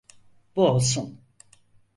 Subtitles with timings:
[0.55, 1.21] Bu olsun.